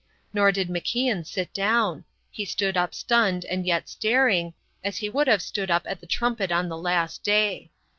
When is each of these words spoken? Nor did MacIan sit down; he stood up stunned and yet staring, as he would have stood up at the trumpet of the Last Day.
Nor 0.33 0.51
did 0.51 0.67
MacIan 0.67 1.27
sit 1.27 1.53
down; 1.53 2.05
he 2.31 2.43
stood 2.43 2.75
up 2.75 2.95
stunned 2.95 3.45
and 3.45 3.67
yet 3.67 3.87
staring, 3.87 4.55
as 4.83 4.97
he 4.97 5.09
would 5.09 5.27
have 5.27 5.43
stood 5.43 5.69
up 5.69 5.83
at 5.85 6.01
the 6.01 6.07
trumpet 6.07 6.51
of 6.51 6.69
the 6.69 6.75
Last 6.75 7.21
Day. 7.23 7.69